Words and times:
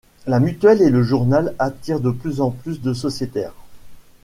La 0.25 0.39
mutuelle 0.39 0.81
et 0.81 0.89
le 0.89 1.03
journal 1.03 1.53
attire 1.59 1.99
de 1.99 2.09
plus 2.09 2.41
en 2.41 2.49
plus 2.49 2.81
de 2.81 2.91
sociétaires. 2.91 3.53